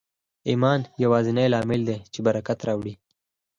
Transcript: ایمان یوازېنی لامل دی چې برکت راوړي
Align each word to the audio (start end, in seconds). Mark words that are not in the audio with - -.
ایمان 0.49 0.79
یوازېنی 1.03 1.47
لامل 1.53 1.81
دی 1.87 1.97
چې 2.13 2.19
برکت 2.27 2.59
راوړي 2.67 2.93